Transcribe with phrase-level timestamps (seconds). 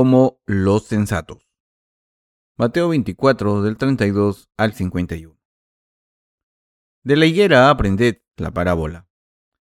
[0.00, 1.46] como los sensatos.
[2.56, 5.38] Mateo 24 del 32 al 51.
[7.02, 9.10] De la higuera aprended la parábola.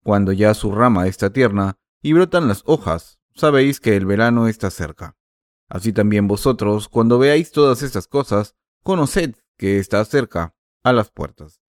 [0.03, 4.71] Cuando ya su rama está tierna y brotan las hojas, sabéis que el verano está
[4.71, 5.15] cerca.
[5.69, 11.61] Así también vosotros, cuando veáis todas estas cosas, conoced que está cerca, a las puertas.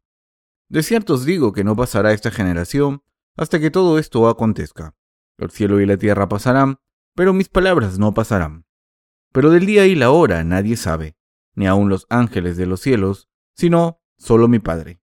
[0.70, 3.02] De cierto os digo que no pasará esta generación
[3.36, 4.96] hasta que todo esto acontezca.
[5.36, 6.80] El cielo y la tierra pasarán,
[7.16, 8.64] pero mis palabras no pasarán.
[9.32, 11.16] Pero del día y la hora nadie sabe,
[11.54, 15.00] ni aun los ángeles de los cielos, sino solo mi Padre.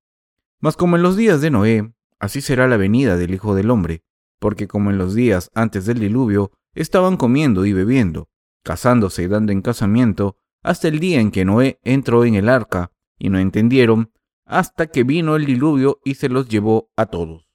[0.61, 4.03] Mas como en los días de Noé, así será la venida del Hijo del Hombre,
[4.39, 8.29] porque como en los días antes del diluvio, estaban comiendo y bebiendo,
[8.63, 12.91] casándose y dando en casamiento, hasta el día en que Noé entró en el arca,
[13.17, 14.11] y no entendieron,
[14.45, 17.49] hasta que vino el diluvio y se los llevó a todos.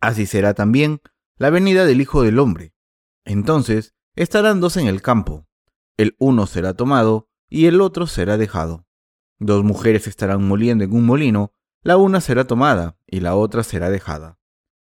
[0.00, 1.00] Así será también
[1.36, 2.74] la venida del Hijo del Hombre.
[3.28, 5.46] Entonces estarán dos en el campo,
[5.98, 8.86] el uno será tomado y el otro será dejado.
[9.38, 13.90] Dos mujeres estarán moliendo en un molino, la una será tomada y la otra será
[13.90, 14.38] dejada.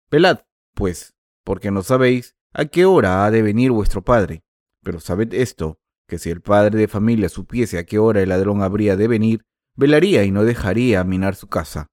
[0.10, 0.42] Pelad,
[0.76, 4.44] pues, porque no sabéis a qué hora ha de venir vuestro Padre.
[4.84, 8.62] Pero sabed esto, que si el padre de familia supiese a qué hora el ladrón
[8.62, 11.88] habría de venir, velaría y no dejaría minar su casa.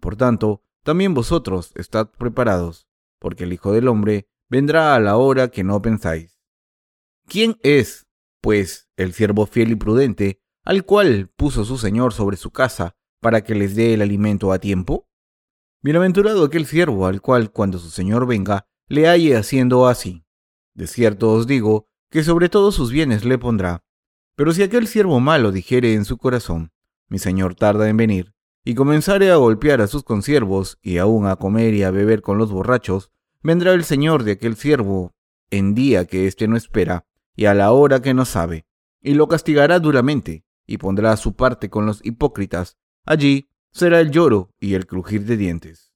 [0.00, 2.86] Por tanto, también vosotros estad preparados,
[3.18, 6.38] porque el Hijo del Hombre vendrá a la hora que no pensáis.
[7.26, 8.06] ¿Quién es,
[8.40, 13.42] pues, el siervo fiel y prudente, al cual puso su Señor sobre su casa para
[13.42, 15.08] que les dé el alimento a tiempo?
[15.82, 20.24] Bienaventurado aquel siervo al cual, cuando su Señor venga, le halle haciendo así.
[20.74, 23.84] De cierto os digo que sobre todos sus bienes le pondrá.
[24.36, 26.72] Pero si aquel siervo malo dijere en su corazón,
[27.08, 31.36] mi señor tarda en venir, y comenzare a golpear a sus consiervos y aún a
[31.36, 33.10] comer y a beber con los borrachos,
[33.42, 35.14] vendrá el señor de aquel siervo
[35.50, 38.66] en día que éste no espera y a la hora que no sabe,
[39.00, 42.76] y lo castigará duramente, y pondrá su parte con los hipócritas.
[43.04, 45.92] Allí será el lloro y el crujir de dientes.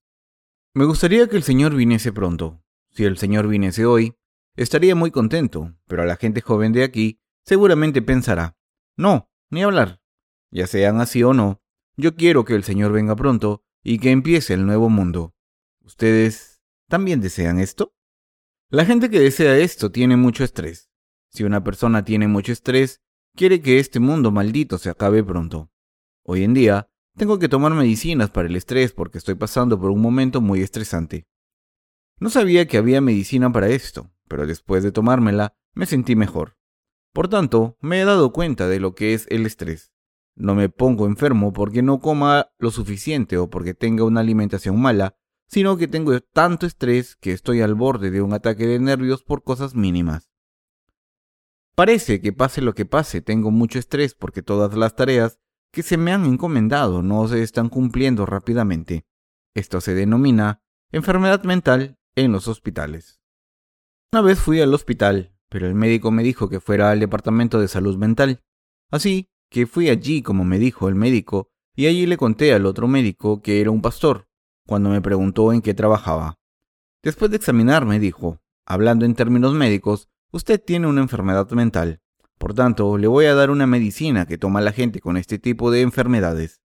[0.72, 2.62] Me gustaría que el Señor viniese pronto.
[2.90, 4.14] Si el Señor viniese hoy,
[4.56, 8.56] estaría muy contento, pero a la gente joven de aquí seguramente pensará,
[8.96, 10.00] no, ni hablar.
[10.50, 11.60] Ya sean así o no,
[11.96, 15.34] yo quiero que el Señor venga pronto y que empiece el nuevo mundo.
[15.80, 16.51] ¿Ustedes
[16.92, 17.94] también desean esto?
[18.68, 20.90] La gente que desea esto tiene mucho estrés.
[21.30, 23.00] Si una persona tiene mucho estrés,
[23.34, 25.70] quiere que este mundo maldito se acabe pronto.
[26.22, 30.02] Hoy en día, tengo que tomar medicinas para el estrés porque estoy pasando por un
[30.02, 31.26] momento muy estresante.
[32.18, 36.58] No sabía que había medicina para esto, pero después de tomármela me sentí mejor.
[37.14, 39.94] Por tanto, me he dado cuenta de lo que es el estrés.
[40.34, 45.16] No me pongo enfermo porque no coma lo suficiente o porque tenga una alimentación mala,
[45.52, 49.42] sino que tengo tanto estrés que estoy al borde de un ataque de nervios por
[49.42, 50.30] cosas mínimas.
[51.74, 55.38] Parece que pase lo que pase, tengo mucho estrés porque todas las tareas
[55.70, 59.04] que se me han encomendado no se están cumpliendo rápidamente.
[59.54, 63.20] Esto se denomina enfermedad mental en los hospitales.
[64.10, 67.68] Una vez fui al hospital, pero el médico me dijo que fuera al departamento de
[67.68, 68.42] salud mental.
[68.90, 72.88] Así que fui allí como me dijo el médico, y allí le conté al otro
[72.88, 74.28] médico que era un pastor,
[74.66, 76.38] cuando me preguntó en qué trabajaba.
[77.02, 82.00] Después de examinarme dijo, hablando en términos médicos, usted tiene una enfermedad mental.
[82.38, 85.70] Por tanto, le voy a dar una medicina que toma la gente con este tipo
[85.70, 86.60] de enfermedades.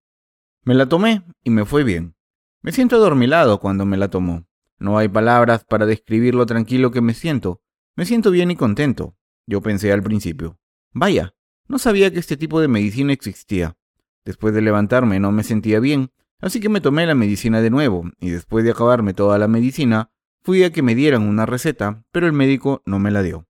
[0.63, 2.15] Me la tomé y me fue bien.
[2.61, 4.45] Me siento adormilado cuando me la tomó.
[4.77, 7.61] No hay palabras para describir lo tranquilo que me siento.
[7.95, 9.17] Me siento bien y contento.
[9.45, 10.59] Yo pensé al principio.
[10.91, 11.35] Vaya,
[11.67, 13.77] no sabía que este tipo de medicina existía.
[14.25, 18.03] Después de levantarme no me sentía bien, así que me tomé la medicina de nuevo,
[18.19, 20.11] y después de acabarme toda la medicina,
[20.43, 23.47] fui a que me dieran una receta, pero el médico no me la dio.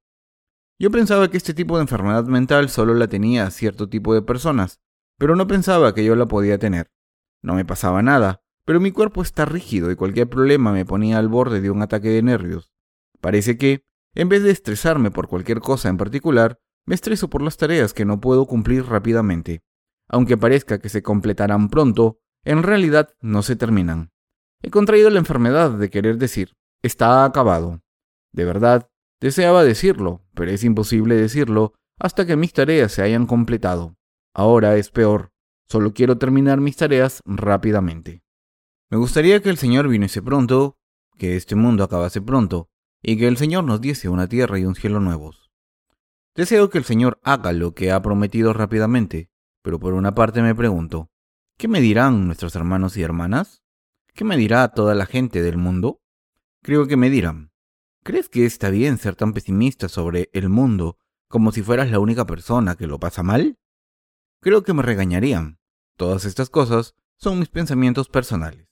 [0.79, 4.81] Yo pensaba que este tipo de enfermedad mental solo la tenía cierto tipo de personas,
[5.18, 6.91] pero no pensaba que yo la podía tener.
[7.41, 11.27] No me pasaba nada, pero mi cuerpo está rígido y cualquier problema me ponía al
[11.27, 12.71] borde de un ataque de nervios.
[13.21, 17.57] Parece que, en vez de estresarme por cualquier cosa en particular, me estreso por las
[17.57, 19.63] tareas que no puedo cumplir rápidamente.
[20.07, 24.12] Aunque parezca que se completarán pronto, en realidad no se terminan.
[24.62, 27.81] He contraído la enfermedad de querer decir, está acabado.
[28.31, 33.95] De verdad, deseaba decirlo, pero es imposible decirlo hasta que mis tareas se hayan completado.
[34.34, 35.31] Ahora es peor,
[35.69, 38.24] solo quiero terminar mis tareas rápidamente.
[38.89, 40.78] Me gustaría que el Señor viniese pronto,
[41.18, 42.69] que este mundo acabase pronto,
[43.01, 45.51] y que el Señor nos diese una tierra y un cielo nuevos.
[46.36, 49.30] Deseo que el Señor haga lo que ha prometido rápidamente,
[49.62, 51.10] pero por una parte me pregunto,
[51.57, 53.63] ¿qué me dirán nuestros hermanos y hermanas?
[54.13, 56.01] ¿Qué me dirá toda la gente del mundo?
[56.61, 57.51] Creo que me dirán,
[58.03, 60.97] ¿crees que está bien ser tan pesimista sobre el mundo
[61.27, 63.57] como si fueras la única persona que lo pasa mal?
[64.39, 65.59] Creo que me regañarían.
[65.97, 68.67] Todas estas cosas son mis pensamientos personales.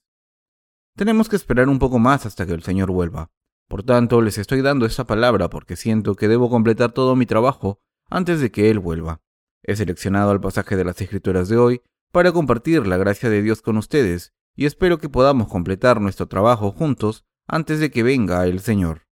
[0.95, 3.31] Tenemos que esperar un poco más hasta que el Señor vuelva.
[3.67, 7.79] Por tanto, les estoy dando esta palabra porque siento que debo completar todo mi trabajo
[8.09, 9.21] antes de que Él vuelva.
[9.63, 11.81] He seleccionado el pasaje de las Escrituras de hoy
[12.11, 16.71] para compartir la gracia de Dios con ustedes y espero que podamos completar nuestro trabajo
[16.71, 19.07] juntos antes de que venga el Señor.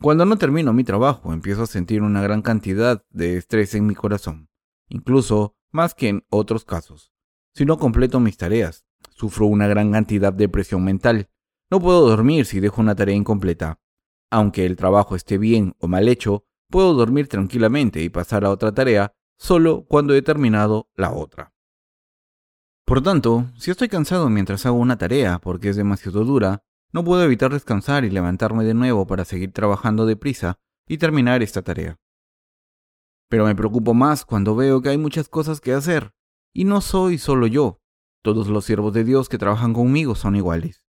[0.00, 3.94] Cuando no termino mi trabajo empiezo a sentir una gran cantidad de estrés en mi
[3.94, 4.48] corazón,
[4.88, 7.12] incluso más que en otros casos.
[7.54, 11.28] Si no completo mis tareas, sufro una gran cantidad de presión mental.
[11.70, 13.80] No puedo dormir si dejo una tarea incompleta.
[14.30, 18.72] Aunque el trabajo esté bien o mal hecho, puedo dormir tranquilamente y pasar a otra
[18.72, 21.52] tarea solo cuando he terminado la otra.
[22.90, 27.22] Por tanto, si estoy cansado mientras hago una tarea porque es demasiado dura, no puedo
[27.22, 30.58] evitar descansar y levantarme de nuevo para seguir trabajando deprisa
[30.88, 32.00] y terminar esta tarea.
[33.28, 36.14] Pero me preocupo más cuando veo que hay muchas cosas que hacer,
[36.52, 37.80] y no soy solo yo.
[38.24, 40.82] Todos los siervos de Dios que trabajan conmigo son iguales.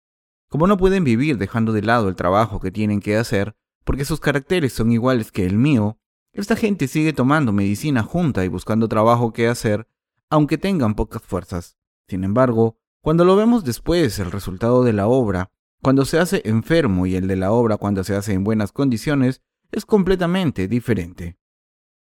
[0.48, 4.20] Como no pueden vivir dejando de lado el trabajo que tienen que hacer, porque sus
[4.20, 5.98] caracteres son iguales que el mío,
[6.32, 9.86] esta gente sigue tomando medicina junta y buscando trabajo que hacer,
[10.30, 11.76] aunque tengan pocas fuerzas.
[12.10, 17.06] Sin embargo, cuando lo vemos después, el resultado de la obra, cuando se hace enfermo
[17.06, 21.38] y el de la obra cuando se hace en buenas condiciones, es completamente diferente.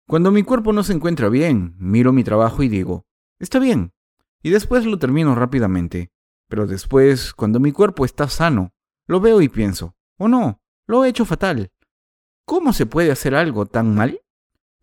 [0.08, 3.08] Cuando mi cuerpo no se encuentra bien, miro mi trabajo y digo,
[3.40, 3.94] está bien,
[4.44, 6.12] y después lo termino rápidamente.
[6.50, 8.76] Pero después, cuando mi cuerpo está sano,
[9.08, 11.72] lo veo y pienso, oh no, lo he hecho fatal.
[12.46, 14.22] ¿Cómo se puede hacer algo tan mal?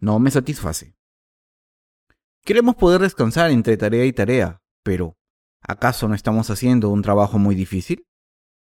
[0.00, 0.96] No me satisface.
[2.44, 5.16] Queremos poder descansar entre tarea y tarea, pero
[5.60, 8.06] ¿acaso no estamos haciendo un trabajo muy difícil?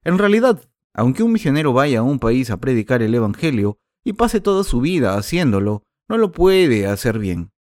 [0.05, 4.41] En realidad, aunque un misionero vaya a un país a predicar el Evangelio y pase
[4.41, 7.53] toda su vida haciéndolo, no lo puede hacer bien.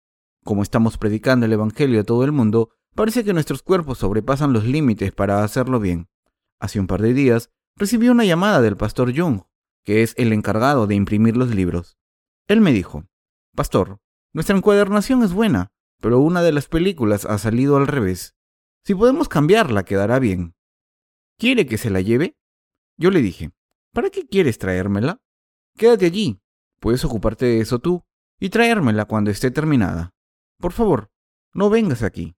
[0.44, 4.65] Como estamos predicando el Evangelio a todo el mundo, parece que nuestros cuerpos sobrepasan los
[4.65, 6.07] límites para hacerlo bien.
[6.59, 9.44] Hace un par de días recibí una llamada del pastor Jung,
[9.83, 11.97] que es el encargado de imprimir los libros.
[12.47, 13.06] Él me dijo,
[13.56, 14.00] Pastor,
[14.33, 15.71] nuestra encuadernación es buena,
[16.01, 18.36] pero una de las películas ha salido al revés.
[18.83, 20.56] Si podemos cambiarla, quedará bien.
[21.38, 22.38] ¿Quiere que se la lleve?
[22.98, 23.51] Yo le dije,
[23.94, 25.22] ¿para qué quieres traérmela?
[25.78, 26.39] Quédate allí.
[26.80, 28.04] Puedes ocuparte de eso tú
[28.39, 30.13] y traérmela cuando esté terminada.
[30.57, 31.12] Por favor,
[31.54, 32.36] no vengas aquí.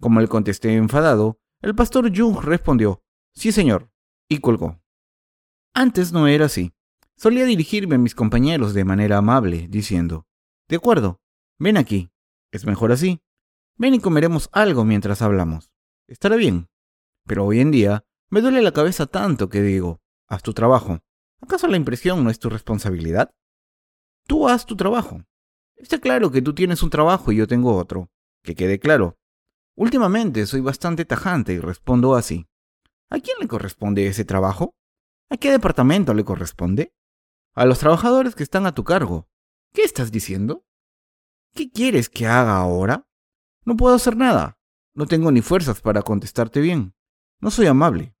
[0.00, 3.02] Como le contesté enfadado, el pastor Jung respondió,
[3.34, 3.90] Sí, señor,
[4.28, 4.82] y colgó.
[5.74, 6.72] Antes no era así.
[7.16, 10.26] Solía dirigirme a mis compañeros de manera amable, diciendo,
[10.68, 11.20] De acuerdo,
[11.58, 12.10] ven aquí.
[12.50, 13.20] Es mejor así.
[13.80, 15.72] Ven y comeremos algo mientras hablamos.
[16.06, 16.68] Estará bien.
[17.24, 21.00] Pero hoy en día me duele la cabeza tanto que digo, haz tu trabajo.
[21.40, 23.34] ¿Acaso la impresión no es tu responsabilidad?
[24.26, 25.24] Tú haz tu trabajo.
[25.76, 28.10] Está claro que tú tienes un trabajo y yo tengo otro.
[28.42, 29.16] Que quede claro.
[29.76, 32.46] Últimamente soy bastante tajante y respondo así.
[33.08, 34.74] ¿A quién le corresponde ese trabajo?
[35.30, 36.92] ¿A qué departamento le corresponde?
[37.54, 39.26] A los trabajadores que están a tu cargo.
[39.72, 40.66] ¿Qué estás diciendo?
[41.54, 43.06] ¿Qué quieres que haga ahora?
[43.64, 44.58] No puedo hacer nada.
[44.94, 46.94] No tengo ni fuerzas para contestarte bien.
[47.40, 48.14] No soy amable.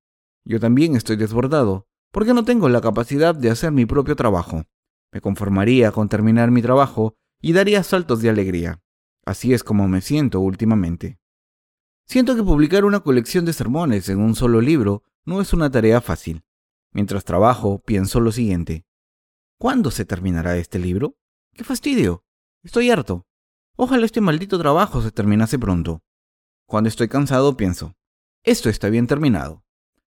[0.44, 4.64] Yo también estoy desbordado, porque no tengo la capacidad de hacer mi propio trabajo.
[5.12, 8.82] Me conformaría con terminar mi trabajo y daría saltos de alegría.
[9.24, 11.18] Así es como me siento últimamente.
[12.06, 16.00] Siento que publicar una colección de sermones en un solo libro no es una tarea
[16.00, 16.42] fácil.
[16.92, 18.84] Mientras trabajo, pienso lo siguiente.
[19.58, 21.16] ¿Cuándo se terminará este libro?
[21.52, 22.24] ¡Qué fastidio!
[22.62, 23.26] Estoy harto.
[23.82, 26.02] Ojalá este maldito trabajo se terminase pronto.
[26.66, 27.94] Cuando estoy cansado, pienso.
[28.44, 29.64] Esto está bien terminado.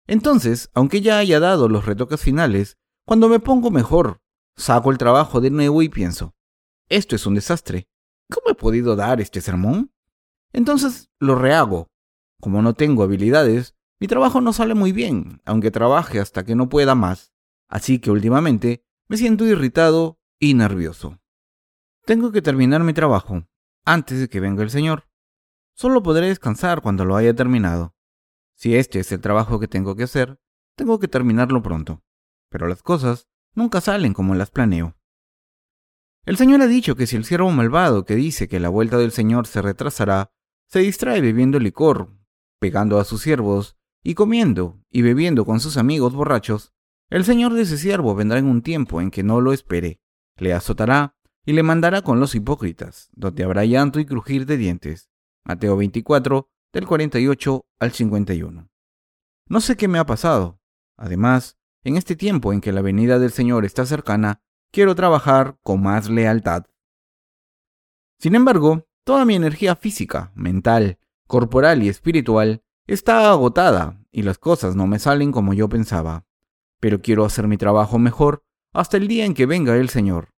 [0.08, 4.22] Entonces, aunque ya haya dado los retoques finales, cuando me pongo mejor,
[4.56, 6.34] saco el trabajo de nuevo y pienso,
[6.88, 7.86] esto es un desastre.
[8.28, 9.92] ¿Cómo he podido dar este sermón?
[10.52, 11.86] Entonces lo rehago.
[12.40, 16.68] Como no tengo habilidades, mi trabajo no sale muy bien, aunque trabaje hasta que no
[16.68, 17.32] pueda más.
[17.68, 21.20] Así que últimamente me siento irritado y nervioso.
[22.04, 23.44] Tengo que terminar mi trabajo
[23.84, 25.08] antes de que venga el Señor.
[25.74, 27.94] Solo podré descansar cuando lo haya terminado.
[28.54, 30.38] Si este es el trabajo que tengo que hacer,
[30.76, 32.02] tengo que terminarlo pronto.
[32.50, 34.96] Pero las cosas nunca salen como las planeo.
[36.26, 39.12] El Señor ha dicho que si el siervo malvado que dice que la vuelta del
[39.12, 40.32] Señor se retrasará,
[40.66, 42.12] se distrae bebiendo licor,
[42.58, 46.72] pegando a sus siervos, y comiendo y bebiendo con sus amigos borrachos,
[47.08, 50.00] el Señor de ese siervo vendrá en un tiempo en que no lo espere,
[50.36, 51.16] le azotará
[51.50, 55.10] y le mandará con los hipócritas, donde habrá llanto y crujir de dientes.
[55.42, 58.70] Mateo 24, del 48 al 51.
[59.48, 60.60] No sé qué me ha pasado.
[60.96, 64.40] Además, en este tiempo en que la venida del Señor está cercana,
[64.70, 66.66] quiero trabajar con más lealtad.
[68.20, 74.76] Sin embargo, toda mi energía física, mental, corporal y espiritual está agotada y las cosas
[74.76, 76.26] no me salen como yo pensaba.
[76.78, 80.29] Pero quiero hacer mi trabajo mejor hasta el día en que venga el Señor.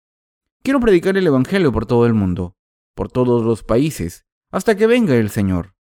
[0.64, 2.56] Quiero predicar el Evangelio por todo el mundo,
[2.94, 5.74] por todos los países, hasta que venga el Señor.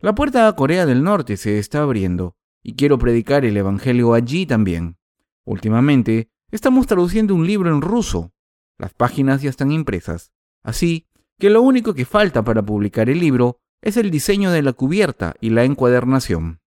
[0.00, 4.46] La puerta a Corea del Norte se está abriendo y quiero predicar el Evangelio allí
[4.46, 4.96] también.
[5.44, 8.32] Últimamente, estamos traduciendo un libro en ruso.
[8.78, 10.32] Las páginas ya están impresas.
[10.62, 11.08] Así
[11.38, 15.34] que lo único que falta para publicar el libro es el diseño de la cubierta
[15.40, 16.60] y la encuadernación.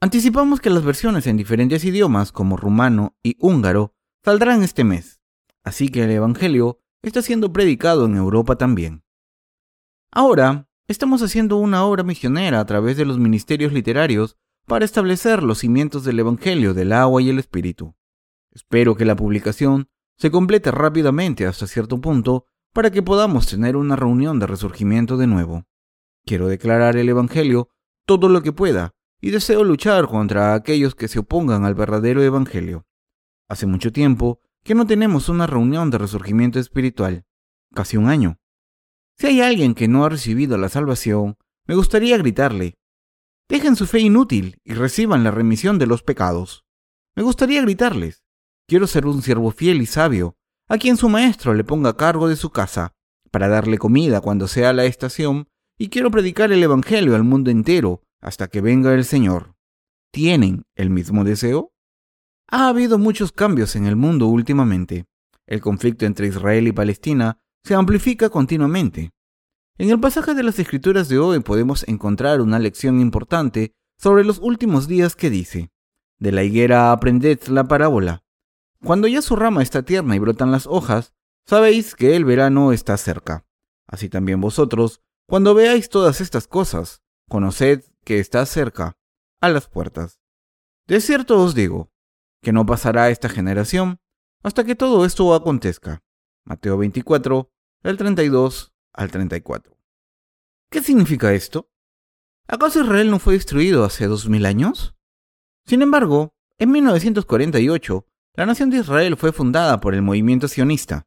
[0.00, 3.94] Anticipamos que las versiones en diferentes idiomas como rumano y húngaro
[4.24, 5.21] saldrán este mes,
[5.64, 9.04] así que el Evangelio está siendo predicado en Europa también.
[10.10, 15.58] Ahora, estamos haciendo una obra misionera a través de los ministerios literarios para establecer los
[15.58, 17.94] cimientos del Evangelio del agua y el Espíritu.
[18.52, 23.96] Espero que la publicación se complete rápidamente hasta cierto punto para que podamos tener una
[23.96, 25.66] reunión de resurgimiento de nuevo.
[26.24, 27.70] Quiero declarar el Evangelio
[28.06, 32.86] todo lo que pueda y deseo luchar contra aquellos que se opongan al verdadero Evangelio.
[33.48, 37.24] Hace mucho tiempo que no tenemos una reunión de resurgimiento espiritual,
[37.74, 38.38] casi un año.
[39.18, 42.74] Si hay alguien que no ha recibido la salvación, me gustaría gritarle,
[43.48, 46.64] dejen su fe inútil y reciban la remisión de los pecados.
[47.14, 48.24] Me gustaría gritarles,
[48.66, 50.36] quiero ser un siervo fiel y sabio,
[50.68, 52.94] a quien su maestro le ponga cargo de su casa,
[53.30, 58.02] para darle comida cuando sea la estación, y quiero predicar el Evangelio al mundo entero
[58.20, 59.54] hasta que venga el Señor.
[60.12, 61.71] ¿Tienen el mismo deseo?
[62.48, 65.06] Ha habido muchos cambios en el mundo últimamente.
[65.46, 69.10] El conflicto entre Israel y Palestina se amplifica continuamente.
[69.78, 74.38] En el pasaje de las Escrituras de hoy podemos encontrar una lección importante sobre los
[74.38, 75.70] últimos días que dice,
[76.18, 78.22] De la higuera aprended la parábola.
[78.84, 81.14] Cuando ya su rama está tierna y brotan las hojas,
[81.46, 83.46] sabéis que el verano está cerca.
[83.86, 88.96] Así también vosotros, cuando veáis todas estas cosas, conoced que está cerca,
[89.40, 90.18] a las puertas.
[90.88, 91.91] De cierto os digo,
[92.42, 94.00] que no pasará esta generación
[94.42, 96.02] hasta que todo esto acontezca.
[96.44, 97.50] Mateo 24,
[97.82, 99.76] del 32 al 34.
[100.70, 101.70] ¿Qué significa esto?
[102.48, 104.96] ¿Acaso Israel no fue destruido hace dos mil años?
[105.64, 111.06] Sin embargo, en 1948, la nación de Israel fue fundada por el movimiento sionista.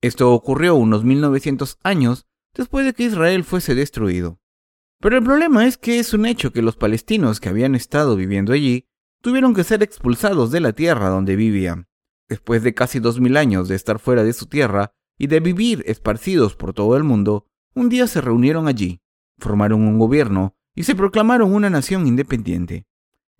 [0.00, 4.40] Esto ocurrió unos 1900 años después de que Israel fuese destruido.
[5.00, 8.52] Pero el problema es que es un hecho que los palestinos que habían estado viviendo
[8.52, 8.88] allí
[9.20, 11.88] tuvieron que ser expulsados de la tierra donde vivían.
[12.28, 15.82] Después de casi dos mil años de estar fuera de su tierra y de vivir
[15.86, 19.00] esparcidos por todo el mundo, un día se reunieron allí,
[19.38, 22.86] formaron un gobierno y se proclamaron una nación independiente.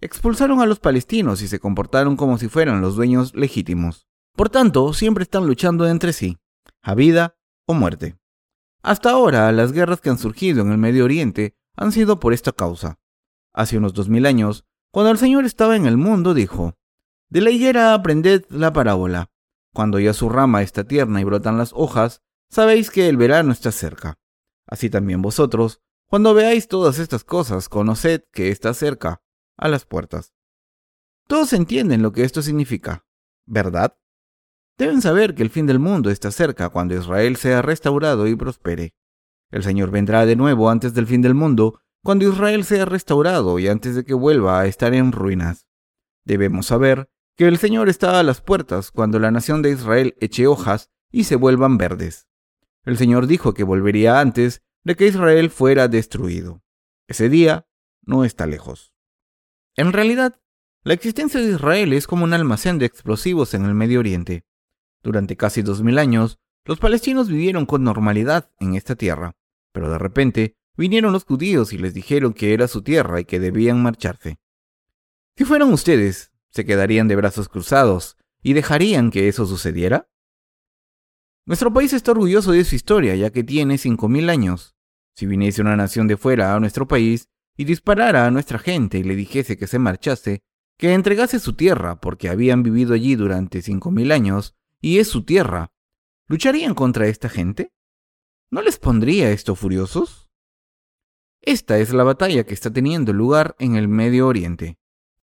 [0.01, 4.07] Expulsaron a los palestinos y se comportaron como si fueran los dueños legítimos.
[4.37, 6.39] Por tanto, siempre están luchando entre sí,
[6.83, 8.17] a vida o muerte.
[8.83, 12.53] Hasta ahora, las guerras que han surgido en el Medio Oriente han sido por esta
[12.53, 12.99] causa.
[13.53, 16.75] Hace unos dos mil años, cuando el Señor estaba en el mundo, dijo,
[17.29, 19.31] De la higuera aprended la parábola.
[19.75, 23.71] Cuando ya su rama está tierna y brotan las hojas, sabéis que el verano está
[23.71, 24.19] cerca.
[24.67, 29.23] Así también vosotros, cuando veáis todas estas cosas, conoced que está cerca,
[29.57, 30.33] a las puertas.
[31.27, 33.05] Todos entienden lo que esto significa,
[33.45, 33.99] ¿verdad?
[34.79, 38.95] Deben saber que el fin del mundo está cerca cuando Israel sea restaurado y prospere.
[39.51, 43.69] El Señor vendrá de nuevo antes del fin del mundo, cuando Israel sea restaurado y
[43.69, 45.67] antes de que vuelva a estar en ruinas.
[46.25, 50.47] Debemos saber que el Señor está a las puertas cuando la nación de Israel eche
[50.47, 52.29] hojas y se vuelvan verdes.
[52.85, 56.63] El Señor dijo que volvería antes de que Israel fuera destruido.
[57.07, 57.67] Ese día
[58.03, 58.93] no está lejos.
[59.77, 60.41] En realidad,
[60.83, 64.45] la existencia de Israel es como un almacén de explosivos en el Medio Oriente.
[65.03, 69.37] Durante casi dos mil años, los palestinos vivieron con normalidad en esta tierra,
[69.73, 73.41] pero de repente vinieron los judíos y les dijeron que era su tierra y que
[73.41, 74.39] debían marcharse.
[75.37, 80.09] Si fueran ustedes, ¿se quedarían de brazos cruzados y dejarían que eso sucediera?
[81.45, 84.77] Nuestro país está orgulloso de su historia, ya que tiene cinco mil años.
[85.15, 89.03] Si viniese una nación de fuera a nuestro país, y disparara a nuestra gente y
[89.03, 90.43] le dijese que se marchase,
[90.79, 95.25] que entregase su tierra porque habían vivido allí durante cinco mil años y es su
[95.25, 95.73] tierra,
[96.29, 97.73] ¿lucharían contra esta gente?
[98.51, 100.28] ¿No les pondría esto furiosos?
[101.43, 104.79] Esta es la batalla que está teniendo lugar en el Medio Oriente.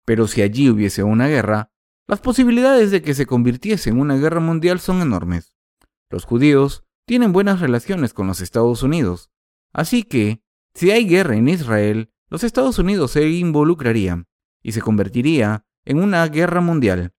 [0.06, 1.72] Pero si allí hubiese una guerra,
[2.08, 5.56] las posibilidades de que se convirtiese en una guerra mundial son enormes.
[6.10, 9.32] Los judíos tienen buenas relaciones con los Estados Unidos,
[9.74, 10.42] así que,
[10.74, 14.28] si hay guerra en Israel, los Estados Unidos se involucrarían
[14.62, 17.14] y se convertiría en una guerra mundial.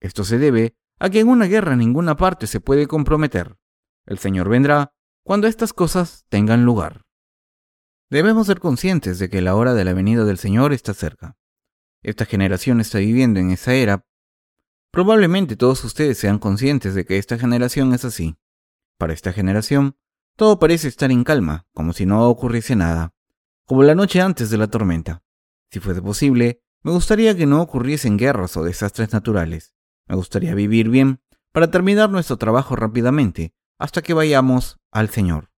[0.00, 3.56] Esto se debe a que en una guerra ninguna parte se puede comprometer.
[4.06, 4.92] El Señor vendrá
[5.24, 7.01] cuando estas cosas tengan lugar.
[8.12, 11.38] Debemos ser conscientes de que la hora de la venida del Señor está cerca.
[12.02, 14.04] Esta generación está viviendo en esa era.
[14.90, 18.36] Probablemente todos ustedes sean conscientes de que esta generación es así.
[18.98, 19.96] Para esta generación,
[20.36, 23.14] todo parece estar en calma, como si no ocurriese nada,
[23.64, 25.22] como la noche antes de la tormenta.
[25.70, 29.72] Si fuese posible, me gustaría que no ocurriesen guerras o desastres naturales.
[30.06, 35.51] Me gustaría vivir bien para terminar nuestro trabajo rápidamente, hasta que vayamos al Señor.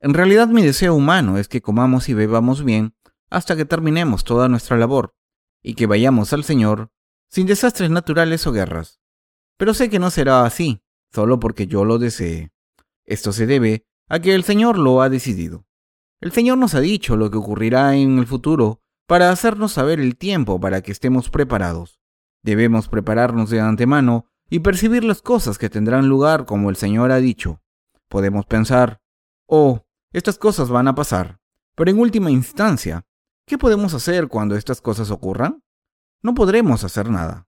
[0.00, 2.94] En realidad mi deseo humano es que comamos y bebamos bien
[3.30, 5.14] hasta que terminemos toda nuestra labor
[5.62, 6.90] y que vayamos al Señor
[7.28, 9.00] sin desastres naturales o guerras.
[9.56, 12.52] Pero sé que no será así, solo porque yo lo desee.
[13.04, 15.66] Esto se debe a que el Señor lo ha decidido.
[16.20, 20.16] El Señor nos ha dicho lo que ocurrirá en el futuro para hacernos saber el
[20.16, 22.00] tiempo para que estemos preparados.
[22.42, 27.18] Debemos prepararnos de antemano y percibir las cosas que tendrán lugar como el Señor ha
[27.18, 27.60] dicho.
[28.08, 29.00] Podemos pensar,
[29.46, 31.40] oh, estas cosas van a pasar,
[31.74, 33.04] pero en última instancia,
[33.46, 35.62] ¿qué podemos hacer cuando estas cosas ocurran?
[36.22, 37.46] No podremos hacer nada.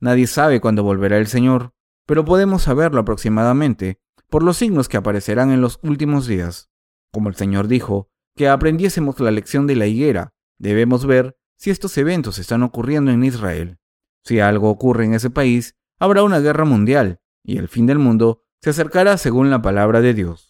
[0.00, 1.74] Nadie sabe cuándo volverá el Señor,
[2.06, 4.00] pero podemos saberlo aproximadamente
[4.30, 6.70] por los signos que aparecerán en los últimos días.
[7.12, 11.98] Como el Señor dijo, que aprendiésemos la lección de la higuera, debemos ver si estos
[11.98, 13.78] eventos están ocurriendo en Israel.
[14.24, 18.44] Si algo ocurre en ese país, habrá una guerra mundial, y el fin del mundo
[18.62, 20.47] se acercará según la palabra de Dios.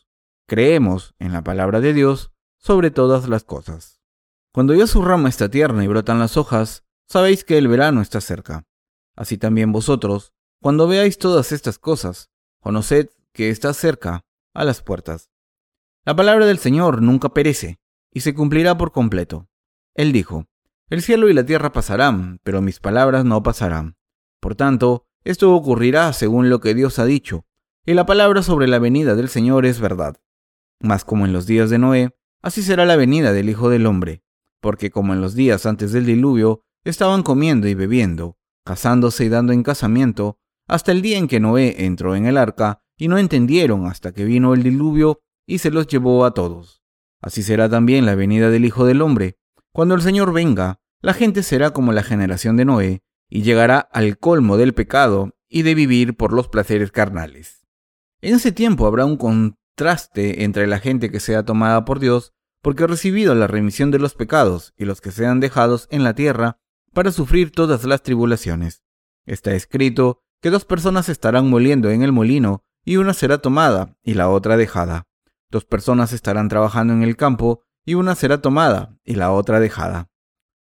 [0.49, 4.01] Creemos en la palabra de Dios sobre todas las cosas.
[4.51, 8.23] Cuando ya su rama está tierna y brotan las hojas, sabéis que el verano está
[8.23, 8.65] cerca.
[9.15, 14.25] Así también vosotros, cuando veáis todas estas cosas, conoced que está cerca,
[14.55, 15.29] a las puertas.
[16.07, 17.79] La palabra del Señor nunca perece,
[18.11, 19.51] y se cumplirá por completo.
[19.95, 20.47] Él dijo,
[20.89, 23.99] El cielo y la tierra pasarán, pero mis palabras no pasarán.
[24.41, 27.45] Por tanto, esto ocurrirá según lo que Dios ha dicho,
[27.85, 30.17] y la palabra sobre la venida del Señor es verdad.
[30.81, 34.23] Mas como en los días de Noé, así será la venida del Hijo del Hombre,
[34.61, 39.53] porque como en los días antes del diluvio, estaban comiendo y bebiendo, casándose y dando
[39.53, 43.87] en casamiento, hasta el día en que Noé entró en el arca, y no entendieron
[43.87, 46.83] hasta que vino el diluvio y se los llevó a todos.
[47.21, 49.39] Así será también la venida del Hijo del Hombre.
[49.73, 54.19] Cuando el Señor venga, la gente será como la generación de Noé, y llegará al
[54.19, 57.67] colmo del pecado y de vivir por los placeres carnales.
[58.21, 59.17] En ese tiempo habrá un
[59.79, 64.01] contraste entre la gente que sea tomada por Dios, porque ha recibido la remisión de
[64.01, 66.59] los pecados, y los que sean dejados en la tierra
[66.93, 68.83] para sufrir todas las tribulaciones.
[69.25, 74.15] Está escrito que dos personas estarán moliendo en el molino, y una será tomada y
[74.15, 75.07] la otra dejada.
[75.49, 80.11] Dos personas estarán trabajando en el campo y una será tomada y la otra dejada.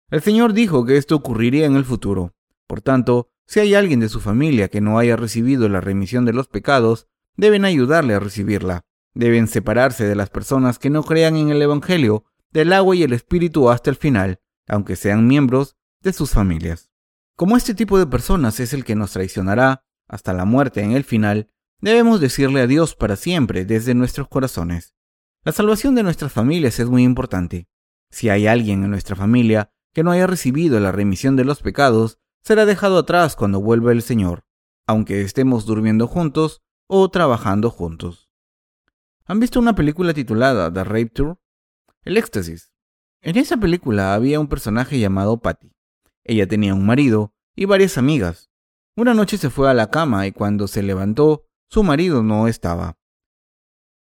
[0.10, 2.36] El Señor dijo que esto ocurriría en el futuro.
[2.67, 6.34] Por tanto, si hay alguien de su familia que no haya recibido la remisión de
[6.34, 8.84] los pecados, deben ayudarle a recibirla.
[9.13, 13.13] Deben separarse de las personas que no crean en el Evangelio, del agua y el
[13.13, 16.89] Espíritu hasta el final, aunque sean miembros de sus familias.
[17.36, 21.04] Como este tipo de personas es el que nos traicionará hasta la muerte en el
[21.04, 24.96] final, Debemos decirle a Dios para siempre desde nuestros corazones.
[25.43, 27.67] La salvación de nuestras familias es muy importante.
[28.10, 32.17] Si hay alguien en nuestra familia que no haya recibido la remisión de los pecados,
[32.41, 34.43] será dejado atrás cuando vuelva el Señor,
[34.88, 38.27] aunque estemos durmiendo juntos o trabajando juntos.
[39.30, 41.38] ¿Han visto una película titulada The Rape Tour?
[42.06, 42.72] El éxtasis.
[43.22, 45.74] En esa película había un personaje llamado Patty.
[46.24, 48.50] Ella tenía un marido y varias amigas.
[48.96, 52.98] Una noche se fue a la cama y cuando se levantó su marido no estaba.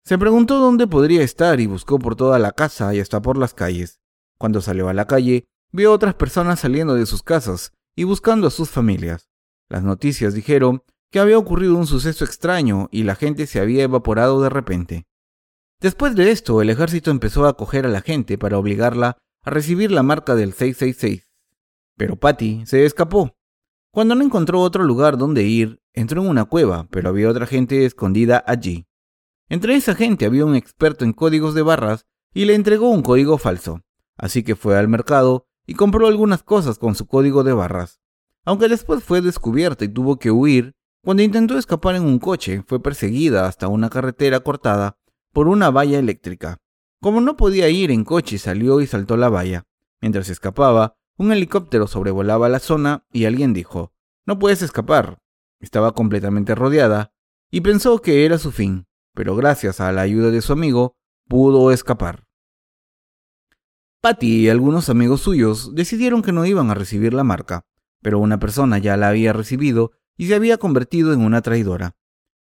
[0.05, 3.55] Se preguntó dónde podría estar y buscó por toda la casa y hasta por las
[3.55, 4.03] calles.
[4.37, 8.51] Cuando salió a la calle, vio otras personas saliendo de sus casas y buscando a
[8.51, 9.31] sus familias.
[9.71, 14.43] Las noticias dijeron que había ocurrido un suceso extraño y la gente se había evaporado
[14.43, 15.07] de repente.
[15.85, 19.91] Después de esto, el ejército empezó a acoger a la gente para obligarla a recibir
[19.91, 21.31] la marca del 666.
[21.99, 23.37] Pero Patty se escapó.
[23.91, 27.85] Cuando no encontró otro lugar donde ir, entró en una cueva, pero había otra gente
[27.85, 28.87] escondida allí.
[29.51, 33.37] Entre esa gente había un experto en códigos de barras y le entregó un código
[33.37, 33.83] falso.
[34.17, 38.01] Así que fue al mercado y compró algunas cosas con su código de barras.
[38.47, 40.73] Aunque después fue descubierta y tuvo que huir,
[41.05, 44.97] cuando intentó escapar en un coche, fue perseguida hasta una carretera cortada
[45.35, 46.63] por una valla eléctrica.
[47.03, 49.67] Como no podía ir en coche, salió y saltó la valla.
[50.01, 53.93] Mientras escapaba, un helicóptero sobrevolaba la zona y alguien dijo,
[54.25, 55.19] no puedes escapar.
[55.61, 57.13] Estaba completamente rodeada
[57.51, 60.97] y pensó que era su fin, pero gracias a la ayuda de su amigo
[61.29, 62.27] pudo escapar.
[64.01, 67.65] Patty y algunos amigos suyos decidieron que no iban a recibir la marca,
[68.03, 71.97] pero una persona ya la había recibido y se había convertido en una traidora.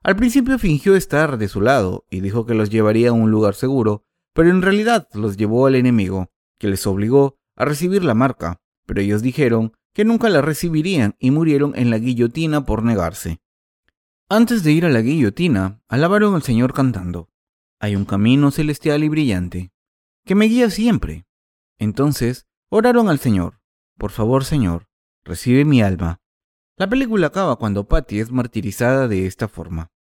[0.08, 3.56] Al principio fingió estar de su lado y dijo que los llevaría a un lugar
[3.56, 8.62] seguro, pero en realidad los llevó al enemigo, que les obligó a recibir la marca,
[8.86, 13.42] pero ellos dijeron que nunca la recibirían y murieron en la guillotina por negarse.
[14.30, 17.30] Antes de ir a la guillotina, alabaron al Señor cantando,
[17.82, 19.74] Hay un camino celestial y brillante,
[20.24, 21.28] que me guía siempre.
[21.80, 23.60] Entonces oraron al Señor,
[23.98, 24.88] Por favor, Señor,
[25.26, 26.22] recibe mi alma.
[26.78, 29.92] La película acaba cuando Patty es martirizada de esta forma.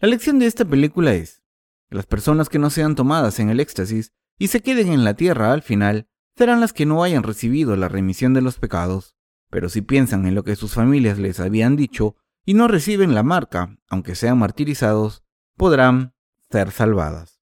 [0.00, 1.42] La lección de esta película es,
[1.90, 5.52] las personas que no sean tomadas en el éxtasis y se queden en la tierra
[5.52, 9.16] al final serán las que no hayan recibido la remisión de los pecados,
[9.50, 13.24] pero si piensan en lo que sus familias les habían dicho y no reciben la
[13.24, 15.24] marca, aunque sean martirizados,
[15.56, 16.14] podrán
[16.48, 17.40] ser salvadas.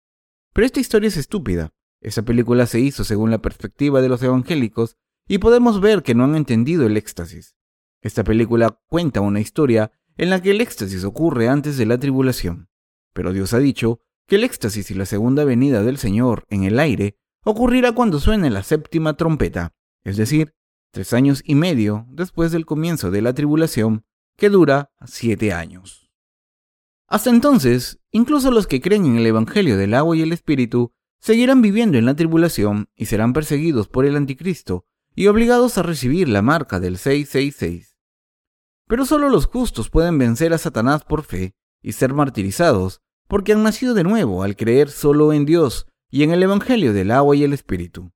[0.51, 1.75] Pero esta historia es estúpida.
[2.01, 6.23] Esa película se hizo según la perspectiva de los evangélicos y podemos ver que no
[6.23, 7.55] han entendido el éxtasis.
[8.01, 12.67] Esta película cuenta una historia en la que el éxtasis ocurre antes de la tribulación,
[13.13, 16.77] pero Dios ha dicho que el éxtasis y la segunda venida del Señor en el
[16.77, 20.53] aire ocurrirá cuando suene la séptima trompeta, es decir,
[20.91, 24.03] tres años y medio después del comienzo de la tribulación,
[24.35, 26.11] que dura siete años.
[27.07, 31.61] Hasta entonces, incluso los que creen en el Evangelio del agua y el Espíritu seguirán
[31.61, 36.41] viviendo en la tribulación y serán perseguidos por el Anticristo y obligados a recibir la
[36.41, 37.88] marca del 666.
[38.89, 43.61] Pero solo los justos pueden vencer a Satanás por fe y ser martirizados porque han
[43.61, 47.43] nacido de nuevo al creer solo en Dios y en el Evangelio del agua y
[47.43, 48.11] el Espíritu.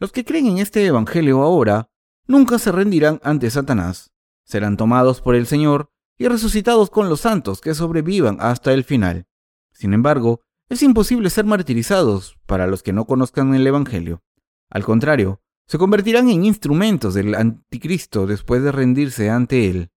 [0.00, 1.88] Los que creen en este Evangelio ahora
[2.26, 4.12] nunca se rendirán ante Satanás,
[4.44, 9.28] serán tomados por el Señor y resucitados con los santos que sobrevivan hasta el final.
[9.70, 14.24] Sin embargo, es imposible ser martirizados para los que no conozcan el Evangelio.
[14.68, 19.92] Al contrario, se convertirán en instrumentos del anticristo después de rendirse ante él.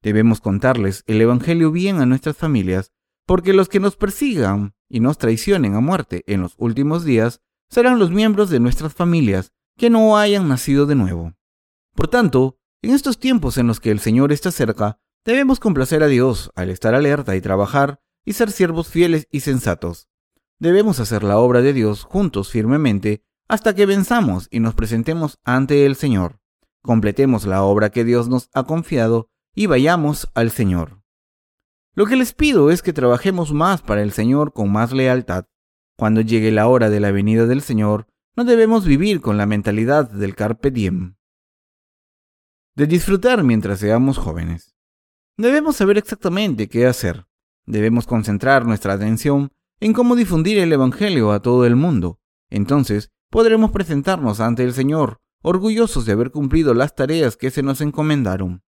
[0.00, 2.92] Debemos contarles el Evangelio bien a nuestras familias
[3.26, 7.98] porque los que nos persigan y nos traicionen a muerte en los últimos días serán
[7.98, 11.34] los miembros de nuestras familias que no hayan nacido de nuevo.
[11.94, 16.06] Por tanto, en estos tiempos en los que el Señor está cerca, debemos complacer a
[16.06, 20.08] Dios al estar alerta y trabajar y ser siervos fieles y sensatos.
[20.58, 25.86] Debemos hacer la obra de Dios juntos firmemente hasta que venzamos y nos presentemos ante
[25.86, 26.40] el Señor.
[26.82, 31.02] Completemos la obra que Dios nos ha confiado y vayamos al Señor.
[31.94, 35.46] Lo que les pido es que trabajemos más para el Señor con más lealtad.
[35.96, 38.06] Cuando llegue la hora de la venida del Señor,
[38.36, 41.16] no debemos vivir con la mentalidad del carpe diem,
[42.76, 44.76] de disfrutar mientras seamos jóvenes.
[45.36, 47.26] Debemos saber exactamente qué hacer.
[47.66, 52.20] Debemos concentrar nuestra atención en cómo difundir el Evangelio a todo el mundo.
[52.50, 57.80] Entonces podremos presentarnos ante el Señor, orgullosos de haber cumplido las tareas que se nos
[57.80, 58.62] encomendaron.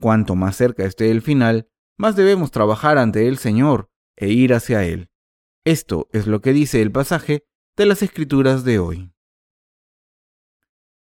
[0.00, 4.84] Cuanto más cerca esté el final, más debemos trabajar ante el Señor e ir hacia
[4.84, 5.10] Él.
[5.64, 7.44] Esto es lo que dice el pasaje
[7.76, 9.12] de las Escrituras de hoy.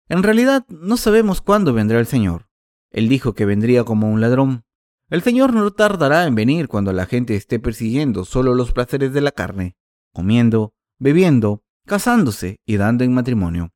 [0.08, 2.48] En realidad no sabemos cuándo vendrá el Señor.
[2.90, 4.64] Él dijo que vendría como un ladrón.
[5.08, 9.20] El Señor no tardará en venir cuando la gente esté persiguiendo solo los placeres de
[9.20, 9.76] la carne,
[10.12, 13.72] comiendo, bebiendo, casándose y dando en matrimonio.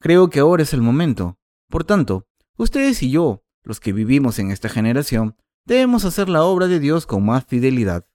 [0.00, 1.36] Creo que ahora es el momento.
[1.68, 6.68] Por tanto, ustedes y yo, los que vivimos en esta generación, debemos hacer la obra
[6.68, 8.06] de Dios con más fidelidad.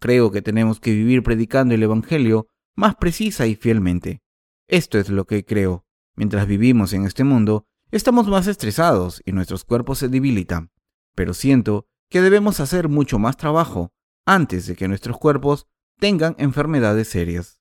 [0.00, 4.22] Creo que tenemos que vivir predicando el Evangelio más precisa y fielmente.
[4.66, 5.84] Esto es lo que creo.
[6.14, 10.70] Mientras vivimos en este mundo, estamos más estresados y nuestros cuerpos se debilitan.
[11.14, 13.92] Pero siento que debemos hacer mucho más trabajo
[14.24, 15.66] antes de que nuestros cuerpos
[16.00, 17.60] tengan enfermedades serias.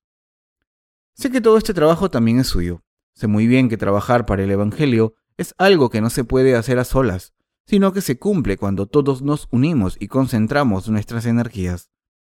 [1.16, 2.84] Sé que todo este trabajo también es suyo.
[3.14, 6.78] Sé muy bien que trabajar para el Evangelio es algo que no se puede hacer
[6.78, 7.34] a solas,
[7.66, 11.90] sino que se cumple cuando todos nos unimos y concentramos nuestras energías.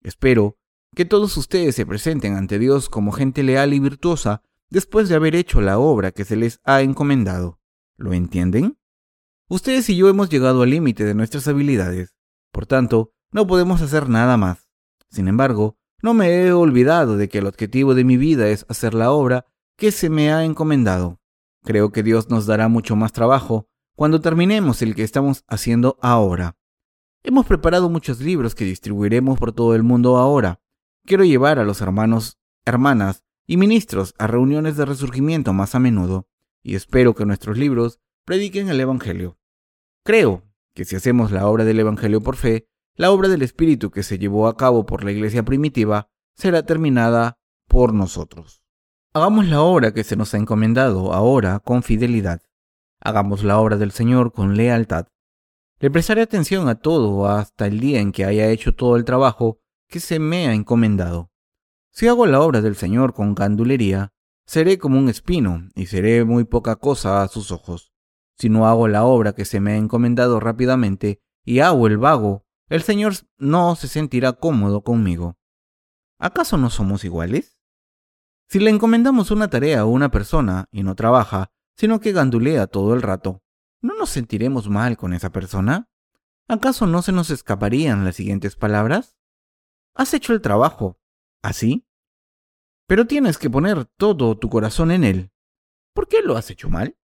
[0.04, 0.58] Espero
[0.96, 5.36] que todos ustedes se presenten ante Dios como gente leal y virtuosa después de haber
[5.36, 7.60] hecho la obra que se les ha encomendado.
[7.98, 8.78] ¿Lo entienden?
[9.50, 12.16] Ustedes y yo hemos llegado al límite de nuestras habilidades,
[12.52, 14.70] por tanto, no podemos hacer nada más.
[15.10, 18.94] Sin embargo, no me he olvidado de que el objetivo de mi vida es hacer
[18.94, 19.46] la obra
[19.78, 21.20] que se me ha encomendado.
[21.64, 26.56] Creo que Dios nos dará mucho más trabajo cuando terminemos el que estamos haciendo ahora.
[27.24, 30.62] Hemos preparado muchos libros que distribuiremos por todo el mundo ahora.
[31.06, 36.28] Quiero llevar a los hermanos, hermanas y ministros a reuniones de resurgimiento más a menudo,
[36.64, 39.38] y espero que nuestros libros prediquen el Evangelio.
[40.04, 44.02] Creo que si hacemos la obra del Evangelio por fe, la obra del Espíritu que
[44.02, 48.64] se llevó a cabo por la iglesia primitiva será terminada por nosotros.
[49.14, 52.42] Hagamos la obra que se nos ha encomendado ahora con fidelidad.
[53.00, 55.08] Hagamos la obra del Señor con lealtad.
[55.80, 59.60] Le prestaré atención a todo hasta el día en que haya hecho todo el trabajo
[59.88, 61.32] que se me ha encomendado.
[61.92, 64.12] Si hago la obra del Señor con gandulería,
[64.48, 67.92] seré como un espino y seré muy poca cosa a sus ojos.
[68.40, 72.47] Si no hago la obra que se me ha encomendado rápidamente y hago el vago,
[72.70, 75.38] el Señor no se sentirá cómodo conmigo.
[76.20, 77.58] ¿Acaso no somos iguales?
[78.50, 82.94] Si le encomendamos una tarea a una persona y no trabaja, sino que gandulea todo
[82.94, 83.44] el rato,
[83.82, 85.90] ¿no nos sentiremos mal con esa persona?
[86.48, 89.18] ¿Acaso no se nos escaparían las siguientes palabras?
[89.94, 91.00] Has hecho el trabajo,
[91.42, 91.86] ¿así?
[92.88, 95.32] Pero tienes que poner todo tu corazón en él.
[95.94, 96.98] ¿Por qué lo has hecho mal?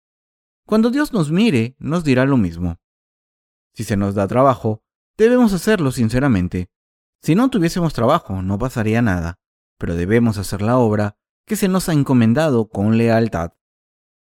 [0.67, 2.79] Cuando Dios nos mire, nos dirá lo mismo.
[3.73, 4.85] Si se nos da trabajo,
[5.21, 6.71] debemos hacerlo sinceramente.
[7.23, 9.39] Si no tuviésemos trabajo, no pasaría nada,
[9.79, 13.53] pero debemos hacer la obra que se nos ha encomendado con lealtad.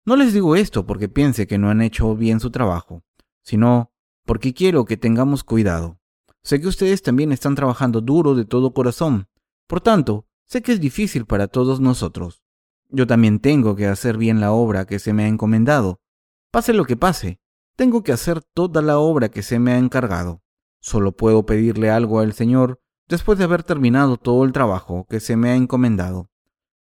[0.04, 3.02] No les digo esto porque piense que no han hecho bien su trabajo,
[3.42, 3.92] sino
[4.26, 5.98] porque quiero que tengamos cuidado.
[6.42, 9.26] Sé que ustedes también están trabajando duro de todo corazón,
[9.66, 12.42] por tanto, sé que es difícil para todos nosotros.
[12.88, 16.00] Yo también tengo que hacer bien la obra que se me ha encomendado.
[16.50, 17.40] Pase lo que pase,
[17.76, 20.42] tengo que hacer toda la obra que se me ha encargado.
[20.80, 25.36] Solo puedo pedirle algo al Señor después de haber terminado todo el trabajo que se
[25.36, 26.30] me ha encomendado.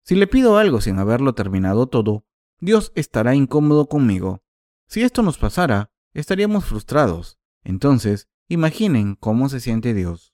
[0.03, 2.25] Si le pido algo sin haberlo terminado todo,
[2.60, 4.43] Dios estará incómodo conmigo.
[4.88, 7.39] Si esto nos pasara, estaríamos frustrados.
[7.63, 10.33] Entonces, imaginen cómo se siente Dios.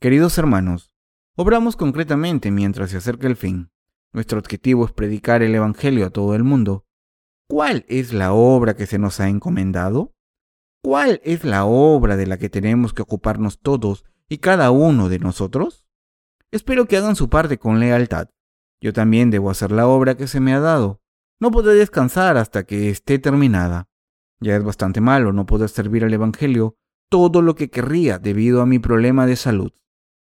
[0.00, 0.92] Queridos hermanos,
[1.36, 3.70] obramos concretamente mientras se acerca el fin.
[4.12, 6.86] Nuestro objetivo es predicar el Evangelio a todo el mundo.
[7.48, 10.13] ¿Cuál es la obra que se nos ha encomendado?
[10.84, 15.18] ¿Cuál es la obra de la que tenemos que ocuparnos todos y cada uno de
[15.18, 15.86] nosotros?
[16.50, 18.28] Espero que hagan su parte con lealtad.
[18.82, 21.00] Yo también debo hacer la obra que se me ha dado.
[21.40, 23.88] No podré descansar hasta que esté terminada.
[24.40, 26.76] Ya es bastante malo no poder servir al Evangelio
[27.08, 29.72] todo lo que querría debido a mi problema de salud.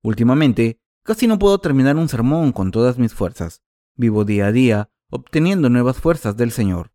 [0.03, 3.63] Últimamente, casi no puedo terminar un sermón con todas mis fuerzas.
[3.95, 6.91] Vivo día a día obteniendo nuevas fuerzas del Señor.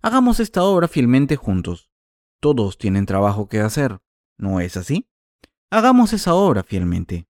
[0.00, 1.90] Hagamos esta obra fielmente juntos.
[2.44, 4.00] Todos tienen trabajo que hacer,
[4.36, 5.08] ¿no es así?
[5.70, 7.26] Hagamos esa obra fielmente.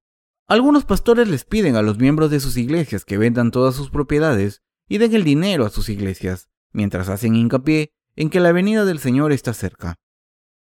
[0.49, 4.65] Algunos pastores les piden a los miembros de sus iglesias que vendan todas sus propiedades
[4.89, 8.99] y den el dinero a sus iglesias, mientras hacen hincapié en que la venida del
[8.99, 10.01] Señor está cerca.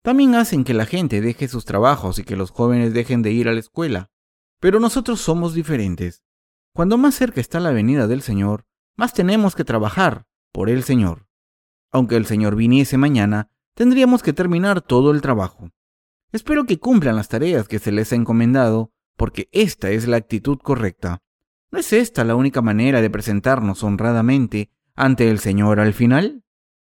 [0.02, 3.48] También hacen que la gente deje sus trabajos y que los jóvenes dejen de ir
[3.48, 4.10] a la escuela.
[4.60, 6.24] Pero nosotros somos diferentes.
[6.74, 8.66] Cuando más cerca está la venida del Señor,
[8.98, 11.26] más tenemos que trabajar por el Señor.
[11.90, 15.70] Aunque el Señor viniese mañana, tendríamos que terminar todo el trabajo.
[16.32, 20.58] Espero que cumplan las tareas que se les ha encomendado porque esta es la actitud
[20.58, 21.22] correcta.
[21.70, 26.44] ¿No es esta la única manera de presentarnos honradamente ante el Señor al final?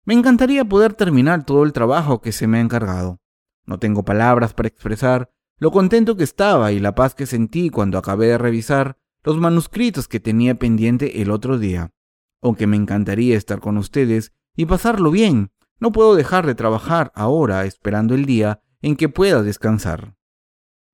[0.04, 3.20] Me encantaría poder terminar todo el trabajo que se me ha encargado.
[3.66, 7.98] No tengo palabras para expresar lo contento que estaba y la paz que sentí cuando
[7.98, 11.92] acabé de revisar los manuscritos que tenía pendiente el otro día.
[12.42, 17.64] Aunque me encantaría estar con ustedes y pasarlo bien, no puedo dejar de trabajar ahora
[17.64, 20.16] esperando el día en que pueda descansar.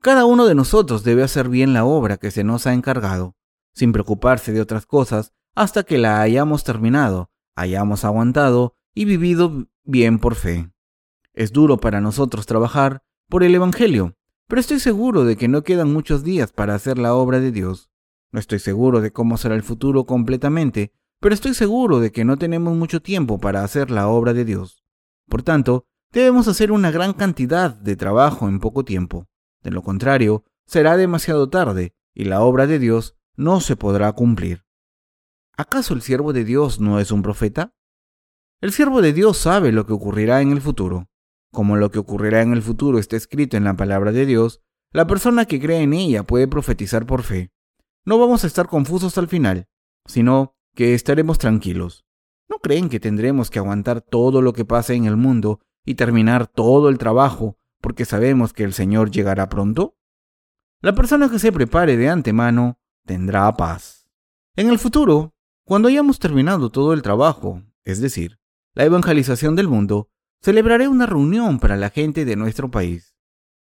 [0.00, 3.36] Cada uno de nosotros debe hacer bien la obra que se nos ha encargado,
[3.74, 10.18] sin preocuparse de otras cosas hasta que la hayamos terminado, hayamos aguantado y vivido bien
[10.18, 10.70] por fe.
[11.34, 14.16] Es duro para nosotros trabajar por el Evangelio,
[14.46, 17.90] pero estoy seguro de que no quedan muchos días para hacer la obra de Dios.
[18.32, 22.38] No estoy seguro de cómo será el futuro completamente, pero estoy seguro de que no
[22.38, 24.82] tenemos mucho tiempo para hacer la obra de Dios.
[25.28, 29.28] Por tanto, debemos hacer una gran cantidad de trabajo en poco tiempo.
[29.62, 34.64] De lo contrario, será demasiado tarde y la obra de Dios no se podrá cumplir.
[35.56, 37.74] ¿Acaso el siervo de Dios no es un profeta?
[38.62, 41.08] El siervo de Dios sabe lo que ocurrirá en el futuro.
[41.52, 45.06] Como lo que ocurrirá en el futuro está escrito en la palabra de Dios, la
[45.06, 47.52] persona que cree en ella puede profetizar por fe.
[48.04, 49.68] No vamos a estar confusos al final,
[50.06, 52.04] sino que estaremos tranquilos.
[52.48, 56.46] ¿No creen que tendremos que aguantar todo lo que pase en el mundo y terminar
[56.46, 59.96] todo el trabajo porque sabemos que el Señor llegará pronto?
[60.80, 64.08] La persona que se prepare de antemano tendrá paz.
[64.56, 68.38] En el futuro, cuando hayamos terminado todo el trabajo, es decir,
[68.74, 73.14] la evangelización del mundo, celebraré una reunión para la gente de nuestro país.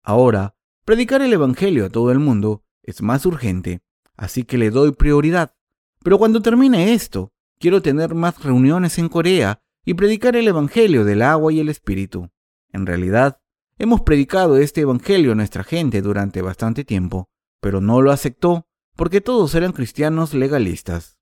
[0.04, 3.82] Ahora, predicar el Evangelio a todo el mundo es más urgente,
[4.16, 5.56] así que le doy prioridad.
[6.04, 11.22] Pero cuando termine esto, quiero tener más reuniones en Corea y predicar el Evangelio del
[11.22, 12.30] agua y el Espíritu.
[12.72, 13.40] En realidad,
[13.82, 17.30] Hemos predicado este Evangelio a nuestra gente durante bastante tiempo,
[17.62, 21.18] pero no lo aceptó porque todos eran cristianos legalistas.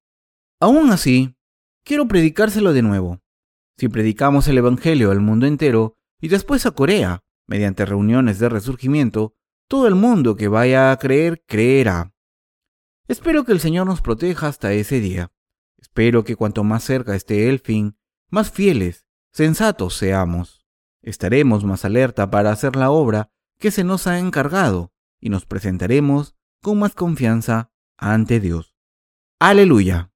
[0.59, 1.35] Aún así,
[1.83, 3.19] quiero predicárselo de nuevo.
[3.77, 9.35] Si predicamos el Evangelio al mundo entero y después a Corea, mediante reuniones de resurgimiento,
[9.67, 12.11] todo el mundo que vaya a creer creerá.
[13.07, 15.31] Espero que el Señor nos proteja hasta ese día.
[15.77, 17.97] Espero que cuanto más cerca esté el fin,
[18.29, 20.65] más fieles, sensatos seamos.
[21.01, 24.91] Estaremos más alerta para hacer la obra que se nos ha encargado
[25.21, 28.75] y nos presentaremos con más confianza ante Dios.
[29.39, 30.11] Aleluya.